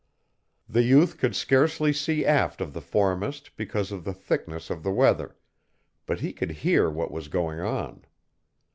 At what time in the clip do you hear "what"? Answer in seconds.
6.89-7.11